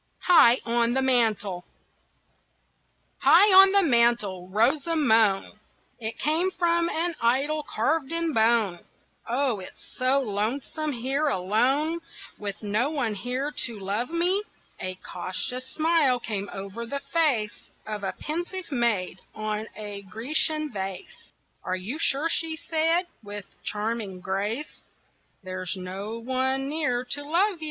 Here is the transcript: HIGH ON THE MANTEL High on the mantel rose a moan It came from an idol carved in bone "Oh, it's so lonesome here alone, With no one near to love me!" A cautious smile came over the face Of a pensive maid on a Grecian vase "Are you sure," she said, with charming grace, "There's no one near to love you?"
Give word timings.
HIGH 0.23 0.61
ON 0.65 0.93
THE 0.95 1.03
MANTEL 1.03 1.63
High 3.19 3.53
on 3.53 3.71
the 3.71 3.83
mantel 3.83 4.47
rose 4.49 4.87
a 4.87 4.95
moan 4.95 5.59
It 5.99 6.17
came 6.17 6.49
from 6.49 6.89
an 6.89 7.13
idol 7.21 7.61
carved 7.61 8.11
in 8.11 8.33
bone 8.33 8.79
"Oh, 9.29 9.59
it's 9.59 9.85
so 9.99 10.19
lonesome 10.21 10.91
here 10.91 11.27
alone, 11.27 11.99
With 12.39 12.63
no 12.63 12.89
one 12.89 13.13
near 13.23 13.51
to 13.67 13.79
love 13.79 14.09
me!" 14.09 14.41
A 14.79 14.95
cautious 14.95 15.67
smile 15.71 16.19
came 16.19 16.49
over 16.51 16.87
the 16.87 17.01
face 17.13 17.69
Of 17.85 18.03
a 18.03 18.13
pensive 18.13 18.71
maid 18.71 19.19
on 19.35 19.67
a 19.75 20.01
Grecian 20.01 20.71
vase 20.73 21.31
"Are 21.63 21.75
you 21.75 21.99
sure," 21.99 22.27
she 22.27 22.55
said, 22.55 23.05
with 23.21 23.45
charming 23.63 24.19
grace, 24.19 24.81
"There's 25.43 25.75
no 25.75 26.17
one 26.17 26.67
near 26.69 27.05
to 27.05 27.21
love 27.23 27.49
you?" 27.59 27.59